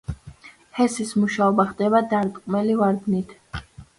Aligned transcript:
ჰესის 0.77 1.11
მუშაობა 1.25 1.67
ხდება 1.73 2.01
დამრტყმელი 2.15 2.79
ვარდნით. 2.83 3.37